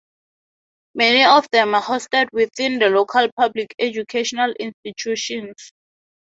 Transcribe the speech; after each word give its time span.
Many 0.95 1.25
of 1.25 1.47
them 1.51 1.75
are 1.75 1.81
hosted 1.83 2.29
within 2.33 2.79
the 2.79 2.89
local 2.89 3.27
public 3.37 3.75
educational 3.77 4.51
institutions. 4.53 5.71